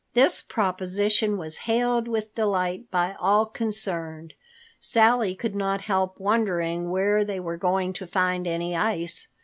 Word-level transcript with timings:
This 0.15 0.41
proposition 0.41 1.37
was 1.37 1.59
hailed 1.69 2.07
with 2.07 2.33
delight 2.33 2.89
by 2.89 3.15
all 3.19 3.45
concerned. 3.45 4.33
Sally 4.79 5.35
could 5.35 5.53
not 5.53 5.81
help 5.81 6.19
wondering 6.19 6.89
where 6.89 7.23
they 7.23 7.39
were 7.39 7.55
going 7.55 7.93
to 7.93 8.07
find 8.07 8.47
any 8.47 8.75
ice. 8.75 9.27